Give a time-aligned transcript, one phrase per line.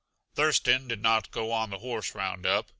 [0.33, 2.65] Thurston did not go on the horse roundup.